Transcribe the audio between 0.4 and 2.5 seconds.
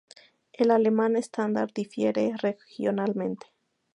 El alemán estándar difiere